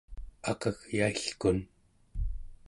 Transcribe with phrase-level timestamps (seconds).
[0.51, 1.57] akagyailkun